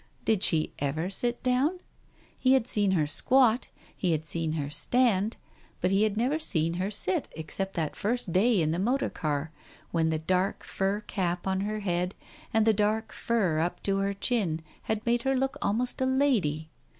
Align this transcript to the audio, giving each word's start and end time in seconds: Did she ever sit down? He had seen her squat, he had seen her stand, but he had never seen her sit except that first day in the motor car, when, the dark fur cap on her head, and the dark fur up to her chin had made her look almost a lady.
Did 0.25 0.41
she 0.41 0.73
ever 0.79 1.11
sit 1.11 1.43
down? 1.43 1.77
He 2.39 2.53
had 2.53 2.65
seen 2.65 2.93
her 2.93 3.05
squat, 3.05 3.67
he 3.95 4.13
had 4.13 4.25
seen 4.25 4.53
her 4.53 4.67
stand, 4.67 5.37
but 5.79 5.91
he 5.91 6.01
had 6.01 6.17
never 6.17 6.39
seen 6.39 6.73
her 6.81 6.89
sit 6.89 7.29
except 7.33 7.75
that 7.75 7.95
first 7.95 8.33
day 8.33 8.63
in 8.63 8.71
the 8.71 8.79
motor 8.79 9.11
car, 9.11 9.51
when, 9.91 10.09
the 10.09 10.17
dark 10.17 10.63
fur 10.63 11.01
cap 11.01 11.45
on 11.45 11.59
her 11.61 11.81
head, 11.81 12.15
and 12.51 12.65
the 12.65 12.73
dark 12.73 13.13
fur 13.13 13.59
up 13.59 13.83
to 13.83 13.97
her 13.97 14.15
chin 14.15 14.61
had 14.89 15.05
made 15.05 15.21
her 15.21 15.35
look 15.37 15.55
almost 15.61 16.01
a 16.01 16.07
lady. 16.07 16.71